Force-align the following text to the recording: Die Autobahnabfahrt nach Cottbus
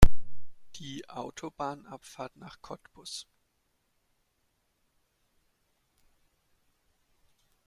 Die 0.77 1.07
Autobahnabfahrt 1.11 2.35
nach 2.35 2.59
Cottbus 2.63 3.27